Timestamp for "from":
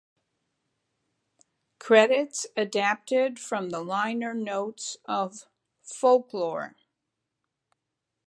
3.37-3.69